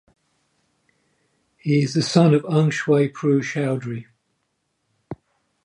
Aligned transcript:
He 1.59 1.83
is 1.83 1.93
the 1.93 2.01
son 2.01 2.33
of 2.33 2.41
Aung 2.41 2.71
Shwe 2.73 3.13
Prue 3.13 3.43
Chowdhury. 3.43 4.07